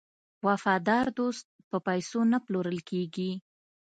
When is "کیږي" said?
2.89-3.31